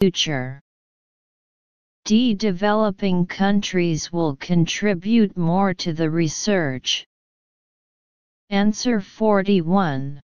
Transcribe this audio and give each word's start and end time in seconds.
future. 0.00 0.58
D. 2.06 2.34
Developing 2.34 3.26
countries 3.26 4.10
will 4.10 4.34
contribute 4.36 5.36
more 5.36 5.74
to 5.74 5.92
the 5.92 6.08
research. 6.08 7.04
Answer 8.48 9.02
41. 9.02 10.18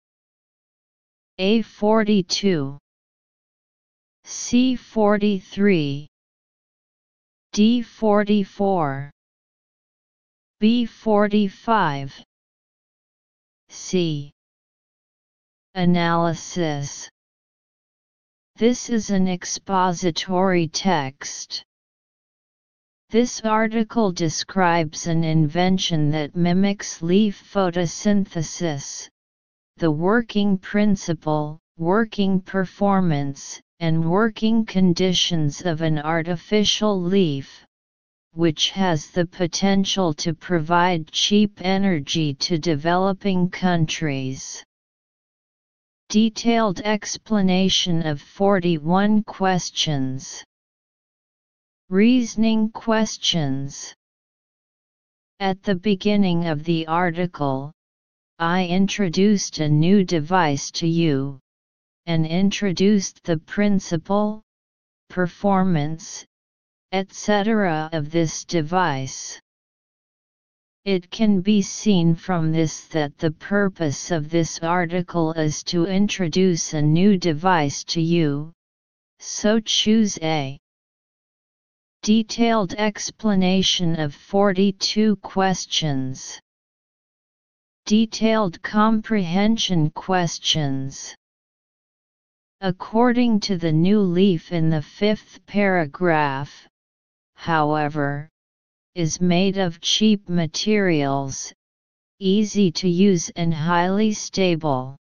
A 1.40 1.64
42. 1.64 2.78
C 4.26 4.76
43. 4.76 6.08
D 7.52 7.82
44. 7.82 9.12
B 10.60 10.86
45. 10.86 12.24
C. 13.70 14.32
Analysis 15.74 17.10
This 18.56 18.88
is 18.92 19.10
an 19.10 19.28
expository 19.28 20.68
text. 20.68 21.66
This 23.10 23.42
article 23.42 24.12
describes 24.12 25.08
an 25.08 25.24
invention 25.24 26.12
that 26.12 26.36
mimics 26.36 27.02
leaf 27.02 27.52
photosynthesis. 27.52 29.10
The 29.78 29.90
working 29.90 30.60
principle, 30.60 31.58
working 31.78 32.42
performance, 32.42 33.60
and 33.80 34.08
working 34.08 34.68
conditions 34.68 35.62
of 35.62 35.82
an 35.82 35.98
artificial 35.98 37.02
leaf, 37.02 37.66
which 38.34 38.70
has 38.70 39.10
the 39.10 39.26
potential 39.26 40.14
to 40.14 40.36
provide 40.36 41.12
cheap 41.12 41.60
energy 41.62 42.36
to 42.36 42.60
developing 42.60 43.50
countries. 43.50 44.64
Detailed 46.14 46.80
explanation 46.82 48.06
of 48.06 48.22
41 48.22 49.24
questions. 49.24 50.44
Reasoning 51.90 52.70
questions. 52.70 53.96
At 55.40 55.64
the 55.64 55.74
beginning 55.74 56.46
of 56.46 56.66
the 56.66 56.86
article, 56.86 57.72
I 58.38 58.68
introduced 58.68 59.58
a 59.58 59.68
new 59.68 60.04
device 60.04 60.70
to 60.74 60.88
you, 60.88 61.40
and 62.06 62.28
introduced 62.28 63.24
the 63.24 63.40
principle, 63.40 64.44
performance, 65.10 66.28
etc. 66.92 67.90
of 67.92 68.12
this 68.12 68.46
device. 68.46 69.42
It 70.86 71.10
can 71.10 71.40
be 71.40 71.62
seen 71.62 72.14
from 72.14 72.52
this 72.52 72.88
that 72.88 73.18
the 73.18 73.32
purpose 73.32 74.12
of 74.12 74.30
this 74.30 74.60
article 74.60 75.32
is 75.32 75.64
to 75.72 75.86
introduce 75.86 76.74
a 76.74 76.82
new 76.82 77.18
device 77.18 77.86
to 77.86 78.02
you, 78.02 78.52
so 79.18 79.62
choose 79.62 80.20
A. 80.22 80.60
Detailed 82.02 82.74
explanation 82.74 83.98
of 83.98 84.14
42 84.14 85.16
questions. 85.18 86.42
Detailed 87.86 88.62
comprehension 88.62 89.90
questions. 89.90 91.16
According 92.60 93.40
to 93.42 93.58
the 93.58 93.72
new 93.72 94.02
leaf 94.02 94.52
in 94.52 94.70
the 94.70 94.82
fifth 94.82 95.46
paragraph, 95.46 96.68
however, 97.36 98.30
is 98.96 99.20
made 99.20 99.58
of 99.58 99.82
cheap 99.82 100.30
materials, 100.30 101.52
easy 102.20 102.72
to 102.72 102.88
use 102.88 103.30
and 103.36 103.54
highly 103.54 104.14
stable. 104.14 104.96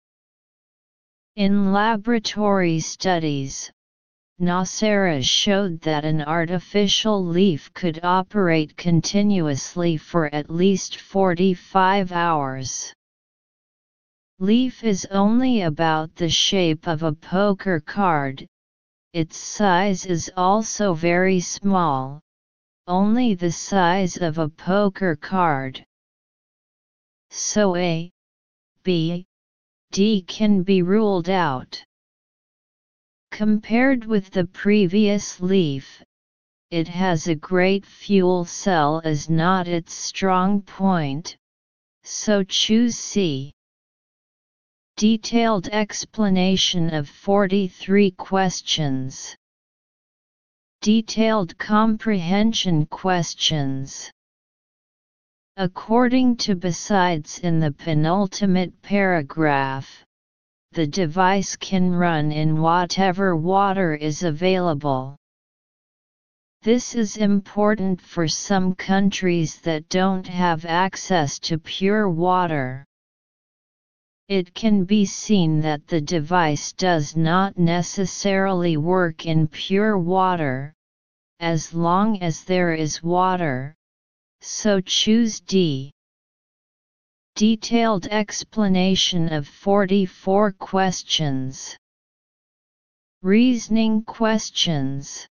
In 1.36 1.72
laboratory 1.72 2.80
studies, 2.80 3.70
Nocera 4.40 5.22
showed 5.22 5.80
that 5.80 6.04
an 6.04 6.22
artificial 6.22 7.24
leaf 7.24 7.72
could 7.72 8.04
operate 8.04 8.76
continuously 8.76 9.96
for 9.96 10.32
at 10.34 10.50
least 10.50 10.96
45 10.96 12.12
hours. 12.12 12.92
Leaf 14.38 14.84
is 14.84 15.06
only 15.10 15.62
about 15.62 16.14
the 16.14 16.28
shape 16.28 16.86
of 16.86 17.02
a 17.02 17.12
poker 17.12 17.80
card, 17.80 18.46
its 19.12 19.36
size 19.36 20.04
is 20.04 20.30
also 20.36 20.92
very 20.92 21.40
small, 21.40 22.20
only 22.88 23.34
the 23.34 23.52
size 23.52 24.16
of 24.16 24.38
a 24.38 24.48
poker 24.48 25.14
card. 25.14 25.84
So 27.30 27.76
A, 27.76 28.10
B, 28.82 29.26
D 29.92 30.22
can 30.22 30.62
be 30.62 30.80
ruled 30.82 31.28
out. 31.28 31.84
Compared 33.30 34.06
with 34.06 34.30
the 34.30 34.46
previous 34.46 35.40
leaf, 35.40 36.02
it 36.70 36.88
has 36.88 37.28
a 37.28 37.34
great 37.34 37.84
fuel 37.84 38.44
cell 38.46 39.00
as 39.04 39.28
not 39.30 39.68
its 39.68 39.92
strong 39.92 40.62
point, 40.62 41.36
so 42.04 42.42
choose 42.42 42.96
C. 42.98 43.52
Detailed 44.96 45.68
explanation 45.68 46.92
of 46.92 47.08
43 47.08 48.10
questions. 48.12 49.36
Detailed 50.80 51.58
comprehension 51.58 52.86
questions. 52.86 54.12
According 55.56 56.36
to 56.36 56.54
besides 56.54 57.40
in 57.40 57.58
the 57.58 57.72
penultimate 57.72 58.80
paragraph, 58.80 60.04
the 60.70 60.86
device 60.86 61.56
can 61.56 61.90
run 61.90 62.30
in 62.30 62.60
whatever 62.60 63.34
water 63.34 63.94
is 63.94 64.22
available. 64.22 65.16
This 66.62 66.94
is 66.94 67.16
important 67.16 68.00
for 68.00 68.28
some 68.28 68.74
countries 68.74 69.60
that 69.62 69.88
don't 69.88 70.26
have 70.26 70.64
access 70.64 71.38
to 71.40 71.58
pure 71.58 72.08
water. 72.08 72.84
It 74.28 74.52
can 74.52 74.84
be 74.84 75.06
seen 75.06 75.62
that 75.62 75.86
the 75.86 76.02
device 76.02 76.72
does 76.72 77.16
not 77.16 77.56
necessarily 77.56 78.76
work 78.76 79.24
in 79.24 79.48
pure 79.48 79.96
water, 79.96 80.74
as 81.40 81.72
long 81.72 82.20
as 82.20 82.44
there 82.44 82.74
is 82.74 83.02
water, 83.02 83.74
so 84.42 84.82
choose 84.82 85.40
D. 85.40 85.92
Detailed 87.36 88.06
explanation 88.08 89.32
of 89.32 89.48
44 89.48 90.52
questions. 90.52 91.78
Reasoning 93.22 94.02
questions. 94.04 95.26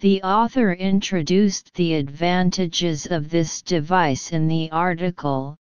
The 0.00 0.20
author 0.22 0.72
introduced 0.72 1.72
the 1.74 1.94
advantages 1.94 3.06
of 3.06 3.30
this 3.30 3.62
device 3.62 4.32
in 4.32 4.48
the 4.48 4.72
article, 4.72 5.56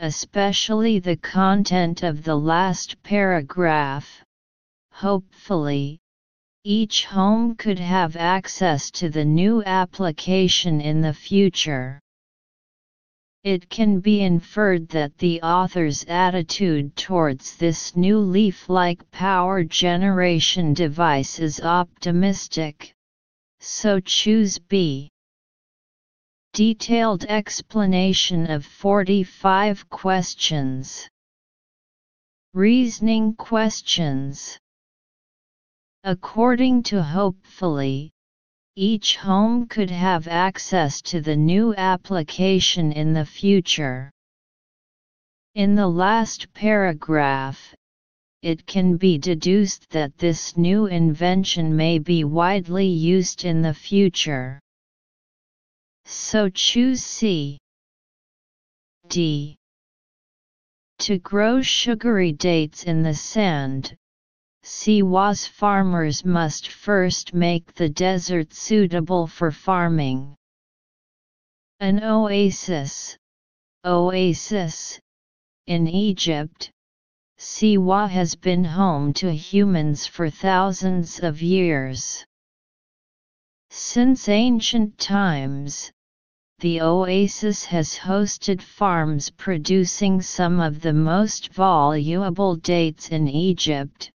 especially 0.00 0.98
the 0.98 1.16
content 1.16 2.02
of 2.02 2.24
the 2.24 2.34
last 2.34 3.02
paragraph. 3.02 4.24
Hopefully, 4.92 5.98
each 6.64 7.04
home 7.04 7.54
could 7.54 7.78
have 7.78 8.16
access 8.16 8.90
to 8.90 9.10
the 9.10 9.24
new 9.24 9.62
application 9.64 10.80
in 10.80 11.00
the 11.00 11.12
future. 11.12 12.00
It 13.44 13.70
can 13.70 14.00
be 14.00 14.22
inferred 14.22 14.88
that 14.88 15.16
the 15.16 15.40
author's 15.40 16.04
attitude 16.04 16.96
towards 16.96 17.56
this 17.56 17.96
new 17.96 18.18
leaf-like 18.18 19.10
power 19.10 19.64
generation 19.64 20.74
device 20.74 21.38
is 21.38 21.60
optimistic, 21.60 22.92
so 23.60 24.00
choose 24.00 24.58
B. 24.58 25.08
Detailed 26.52 27.24
explanation 27.26 28.50
of 28.50 28.66
45 28.66 29.88
questions. 29.88 31.08
Reasoning 32.54 33.36
questions. 33.36 34.58
According 36.02 36.82
to 36.84 37.04
Hopefully, 37.04 38.10
each 38.74 39.16
home 39.16 39.68
could 39.68 39.90
have 39.90 40.26
access 40.26 41.00
to 41.02 41.20
the 41.20 41.36
new 41.36 41.72
application 41.76 42.90
in 42.90 43.12
the 43.12 43.26
future. 43.26 44.10
In 45.54 45.76
the 45.76 45.86
last 45.86 46.52
paragraph, 46.52 47.74
it 48.42 48.66
can 48.66 48.96
be 48.96 49.18
deduced 49.18 49.88
that 49.90 50.18
this 50.18 50.56
new 50.56 50.86
invention 50.86 51.76
may 51.76 52.00
be 52.00 52.24
widely 52.24 52.88
used 52.88 53.44
in 53.44 53.62
the 53.62 53.74
future. 53.74 54.58
So 56.12 56.48
choose 56.48 57.04
C. 57.04 57.56
D. 59.06 59.56
To 60.98 61.18
grow 61.18 61.62
sugary 61.62 62.32
dates 62.32 62.82
in 62.82 63.04
the 63.04 63.14
sand, 63.14 63.94
Siwa's 64.64 65.46
farmers 65.46 66.24
must 66.24 66.66
first 66.66 67.32
make 67.32 67.72
the 67.74 67.88
desert 67.88 68.52
suitable 68.52 69.28
for 69.28 69.52
farming. 69.52 70.34
An 71.78 72.02
oasis, 72.02 73.16
oasis, 73.84 74.98
in 75.68 75.86
Egypt, 75.86 76.72
Siwa 77.38 78.10
has 78.10 78.34
been 78.34 78.64
home 78.64 79.12
to 79.12 79.32
humans 79.32 80.08
for 80.08 80.28
thousands 80.28 81.20
of 81.20 81.40
years. 81.40 82.24
Since 83.70 84.28
ancient 84.28 84.98
times, 84.98 85.92
the 86.60 86.82
oasis 86.82 87.64
has 87.64 87.96
hosted 87.96 88.60
farms 88.60 89.30
producing 89.30 90.20
some 90.20 90.60
of 90.60 90.82
the 90.82 90.92
most 90.92 91.54
valuable 91.54 92.54
dates 92.54 93.08
in 93.08 93.26
Egypt, 93.26 94.10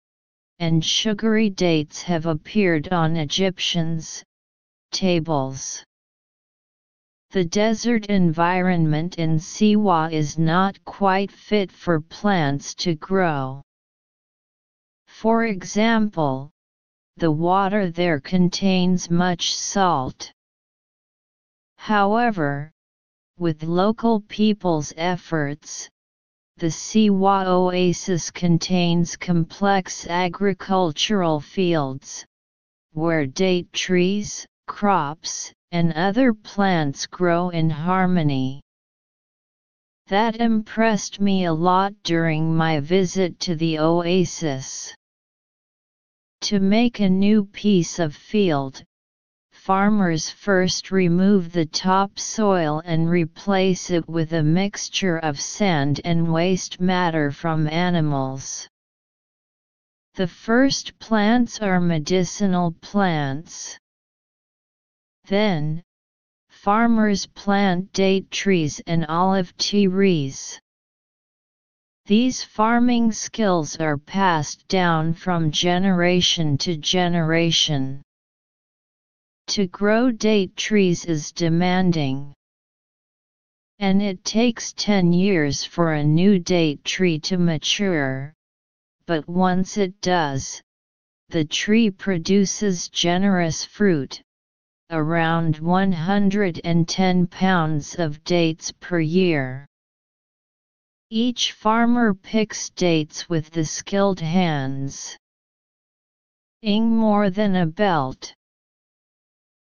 and 0.58 0.84
sugary 0.84 1.52
dates 1.52 2.02
have 2.02 2.26
appeared 2.26 2.92
on 2.92 3.16
Egyptians' 3.16 4.24
tables. 4.92 5.86
The 7.30 7.46
desert 7.46 8.08
environment 8.08 9.20
in 9.20 9.38
Siwa 9.38 10.12
is 10.12 10.40
not 10.40 10.84
quite 10.84 11.32
fit 11.32 11.72
for 11.72 12.02
plants 12.02 12.74
to 12.76 12.96
grow. 12.96 13.62
For 15.06 15.46
example, 15.46 16.50
the 17.18 17.32
water 17.32 17.92
there 17.92 18.20
contains 18.20 19.12
much 19.12 19.54
salt. 19.54 20.34
However, 21.82 22.72
with 23.40 23.64
local 23.64 24.22
people's 24.22 24.94
efforts, 24.96 25.90
the 26.58 26.68
Siwa 26.68 27.48
oasis 27.48 28.30
contains 28.30 29.18
complex 29.18 30.06
agricultural 30.06 31.40
fields, 31.40 32.24
where 32.94 33.26
date 33.26 33.74
trees, 33.74 34.46
crops, 34.68 35.52
and 35.72 35.92
other 35.94 36.36
plants 36.36 37.08
grow 37.08 37.50
in 37.50 37.72
harmony. 37.72 38.62
That 40.06 40.36
impressed 40.36 41.20
me 41.20 41.46
a 41.46 41.54
lot 41.54 41.96
during 42.04 42.56
my 42.56 42.80
visit 42.80 43.40
to 43.40 43.56
the 43.56 43.80
oasis. 43.80 44.94
To 46.42 46.60
make 46.60 47.00
a 47.00 47.10
new 47.10 47.46
piece 47.46 47.98
of 47.98 48.16
field, 48.16 48.84
farmers 49.66 50.28
first 50.28 50.90
remove 50.90 51.52
the 51.52 51.68
topsoil 51.68 52.82
and 52.84 53.08
replace 53.08 53.92
it 53.92 54.10
with 54.10 54.34
a 54.34 54.42
mixture 54.42 55.20
of 55.20 55.40
sand 55.40 56.02
and 56.04 56.34
waste 56.34 56.82
matter 56.82 57.30
from 57.30 57.68
animals. 57.68 58.68
The 60.16 60.26
first 60.26 60.98
plants 60.98 61.60
are 61.60 61.80
medicinal 61.80 62.72
plants. 62.82 63.78
Then, 65.26 65.84
farmers 66.50 67.28
plant 67.28 67.94
date 67.94 68.32
trees 68.32 68.82
and 68.88 69.06
olive 69.06 69.56
trees. 69.58 70.60
These 72.08 72.44
farming 72.44 73.12
skills 73.12 73.78
are 73.78 74.00
passed 74.00 74.68
down 74.68 75.14
from 75.14 75.52
generation 75.52 76.58
to 76.58 76.76
generation. 76.78 78.02
To 79.52 79.68
grow 79.68 80.12
date 80.12 80.56
trees 80.56 81.04
is 81.04 81.34
demanding. 81.34 82.34
And 83.80 84.02
it 84.02 84.24
takes 84.24 84.72
10 84.72 85.12
years 85.12 85.66
for 85.66 85.92
a 85.92 86.06
new 86.06 86.40
date 86.40 86.86
tree 86.86 87.20
to 87.20 87.38
mature, 87.38 88.34
but 89.08 89.28
once 89.28 89.78
it 89.78 90.00
does, 90.00 90.62
the 91.28 91.44
tree 91.44 91.92
produces 91.92 92.88
generous 92.88 93.66
fruit, 93.66 94.22
around 94.90 95.60
110 95.60 97.28
pounds 97.28 97.96
of 98.00 98.24
dates 98.24 98.72
per 98.80 99.02
year. 99.02 99.68
Each 101.10 101.52
farmer 101.52 102.14
picks 102.14 102.70
dates 102.70 103.28
with 103.28 103.50
the 103.50 103.66
skilled 103.66 104.22
hands. 104.22 105.18
Ing 106.62 106.96
more 106.96 107.30
than 107.30 107.58
a 107.58 107.66
belt. 107.66 108.34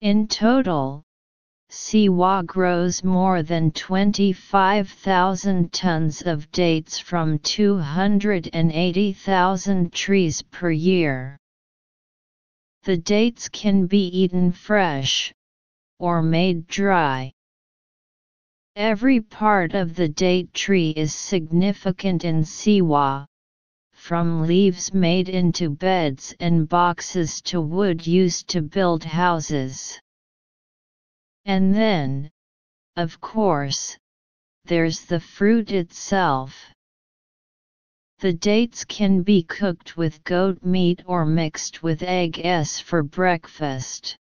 In 0.03 0.27
total, 0.27 1.03
Siwa 1.71 2.45
grows 2.45 3.03
more 3.05 3.41
than 3.41 3.71
25,000 3.71 5.71
tons 5.71 6.21
of 6.23 6.51
dates 6.51 6.99
from 6.99 7.39
280,000 7.39 9.93
trees 9.93 10.41
per 10.41 10.71
year. 10.71 11.37
The 12.83 12.97
dates 12.97 13.47
can 13.47 13.87
be 13.87 14.07
eaten 14.07 14.51
fresh, 14.51 15.33
or 15.99 16.21
made 16.21 16.67
dry. 16.67 17.31
Every 18.75 19.21
part 19.21 19.73
of 19.73 19.95
the 19.95 20.09
date 20.09 20.53
tree 20.53 20.89
is 20.89 21.15
significant 21.15 22.25
in 22.25 22.43
Siwa, 22.43 23.25
from 24.03 24.45
leaves 24.45 24.93
made 24.93 25.29
into 25.29 25.69
beds 25.69 26.35
and 26.41 26.67
boxes 26.67 27.41
to 27.41 27.61
wood 27.61 28.05
used 28.05 28.49
to 28.49 28.61
build 28.61 29.01
houses. 29.01 29.97
And 31.45 31.73
then, 31.73 32.29
of 32.97 33.21
course, 33.21 33.97
there's 34.65 35.05
the 35.05 35.21
fruit 35.21 35.71
itself. 35.71 36.53
The 38.19 38.33
dates 38.33 38.83
can 38.83 39.23
be 39.23 39.41
cooked 39.41 39.95
with 39.95 40.21
goat 40.25 40.61
meat 40.65 41.01
or 41.05 41.25
mixed 41.25 41.81
with 41.81 42.03
egg 42.03 42.41
s 42.43 42.81
for 42.81 43.03
breakfast. 43.03 44.17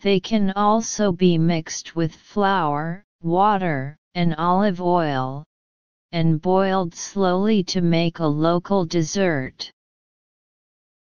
They 0.00 0.18
can 0.18 0.52
also 0.52 1.12
be 1.12 1.36
mixed 1.36 1.94
with 1.94 2.14
flour, 2.16 3.04
water, 3.20 3.98
and 4.14 4.34
olive 4.36 4.80
oil, 4.80 5.44
and 6.12 6.40
boiled 6.40 6.94
slowly 6.94 7.62
to 7.64 7.80
make 7.80 8.18
a 8.18 8.26
local 8.26 8.84
dessert. 8.84 9.70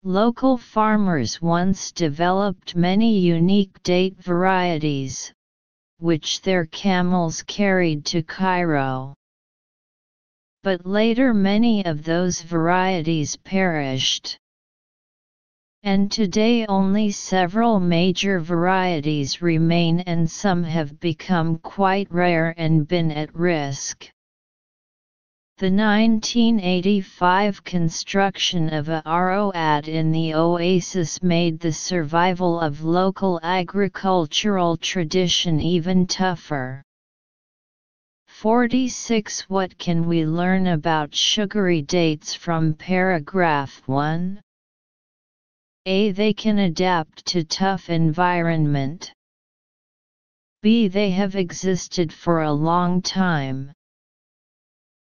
Local 0.02 0.56
farmers 0.56 1.40
once 1.43 1.93
developed 1.93 2.76
many 2.76 3.19
unique 3.19 3.82
date 3.82 4.16
varieties, 4.19 5.32
which 5.98 6.43
their 6.43 6.66
camels 6.66 7.43
carried 7.43 8.04
to 8.06 8.22
Cairo 8.22 9.14
but 10.66 10.84
later 10.84 11.32
many 11.32 11.84
of 11.84 12.02
those 12.02 12.43
varieties 12.43 13.37
perished. 13.37 14.37
And 15.84 16.10
today 16.10 16.66
only 16.66 17.12
several 17.12 17.78
major 17.78 18.40
varieties 18.40 19.40
remain 19.40 20.00
and 20.00 20.28
some 20.28 20.64
have 20.64 20.98
become 20.98 21.58
quite 21.58 22.10
rare 22.10 22.52
and 22.56 22.88
been 22.88 23.12
at 23.12 23.32
risk. 23.32 24.10
The 25.58 25.70
1985 25.70 27.64
construction 27.64 28.75
of 28.75 28.91
a 28.91 29.03
ROAD 29.06 29.88
in 29.88 30.12
the 30.12 30.35
oasis 30.35 31.23
made 31.23 31.58
the 31.61 31.73
survival 31.73 32.61
of 32.61 32.85
local 32.85 33.41
agricultural 33.43 34.77
tradition 34.77 35.58
even 35.58 36.06
tougher. 36.06 36.82
46 38.27 39.48
What 39.48 39.79
can 39.79 40.06
we 40.06 40.27
learn 40.27 40.67
about 40.67 41.15
sugary 41.15 41.81
dates 41.81 42.34
from 42.34 42.75
paragraph 42.75 43.81
1? 43.86 44.39
A. 45.86 46.10
They 46.10 46.34
can 46.34 46.58
adapt 46.58 47.25
to 47.29 47.44
tough 47.44 47.89
environment. 47.89 49.10
B. 50.60 50.86
They 50.89 51.13
have 51.13 51.34
existed 51.34 52.13
for 52.13 52.43
a 52.43 52.53
long 52.53 53.01
time. 53.01 53.72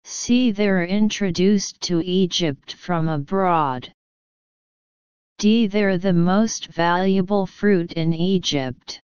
C. 0.05 0.51
They're 0.51 0.85
introduced 0.85 1.81
to 1.83 2.01
Egypt 2.05 2.75
from 2.75 3.09
abroad. 3.09 3.93
D. 5.39 5.67
They're 5.67 5.99
the 5.99 6.13
most 6.13 6.67
valuable 6.67 7.47
fruit 7.47 7.93
in 7.93 8.13
Egypt. 8.13 9.01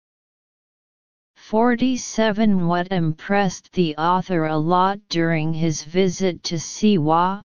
47 1.37 2.67
What 2.67 2.91
impressed 2.93 3.73
the 3.73 3.97
author 3.97 4.47
a 4.47 4.57
lot 4.57 4.99
during 5.09 5.53
his 5.53 5.83
visit 5.83 6.43
to 6.45 6.55
Siwa? 6.57 7.43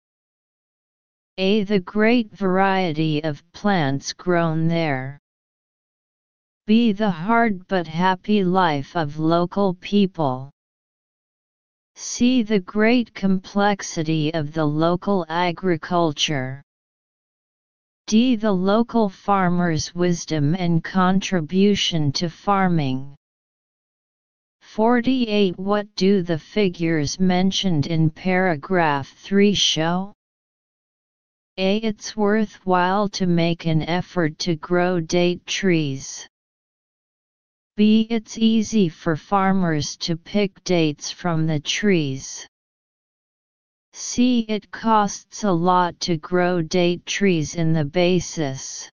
A. 1.38 1.64
The 1.64 1.80
great 1.80 2.32
variety 2.32 3.24
of 3.24 3.44
plants 3.52 4.14
grown 4.14 4.68
there. 4.68 5.20
B. 6.66 6.92
The 6.92 7.12
hard 7.12 7.68
but 7.68 7.88
happy 7.88 8.44
life 8.44 8.96
of 8.96 9.20
local 9.20 9.74
people. 9.76 10.53
C. 12.06 12.44
The 12.44 12.60
great 12.60 13.14
complexity 13.14 14.34
of 14.34 14.52
the 14.52 14.66
local 14.66 15.26
agriculture. 15.30 16.62
D. 18.08 18.36
The 18.36 18.52
local 18.52 19.08
farmer's 19.08 19.96
wisdom 19.96 20.54
and 20.54 20.84
contribution 20.84 22.12
to 22.12 22.30
farming. 22.30 23.16
48 24.60 25.58
What 25.58 25.96
do 25.96 26.24
the 26.24 26.38
figures 26.38 27.22
mentioned 27.22 27.88
in 27.88 28.10
paragraph 28.10 29.08
3 29.08 29.54
show? 29.54 30.12
A. 31.58 31.78
It's 31.78 32.18
worthwhile 32.18 33.08
to 33.12 33.26
make 33.28 33.66
an 33.66 33.82
effort 33.82 34.38
to 34.40 34.58
grow 34.58 35.00
date 35.00 35.46
trees. 35.46 36.28
B. 37.76 38.06
It's 38.12 38.38
easy 38.38 38.88
for 38.88 39.16
farmers 39.16 39.98
to 39.98 40.16
pick 40.16 40.64
dates 40.64 41.10
from 41.10 41.48
the 41.48 41.60
trees. 41.60 42.48
See 43.94 44.42
it 44.42 44.70
costs 44.70 45.44
a 45.44 45.52
lot 45.52 46.00
to 46.02 46.18
grow 46.18 46.62
date 46.62 47.06
trees 47.08 47.56
in 47.56 47.74
the 47.74 47.86
basis. 47.86 48.92